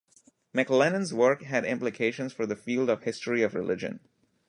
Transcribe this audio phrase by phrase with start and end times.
[0.55, 3.99] McLennan's work had implications for the field of history of religion.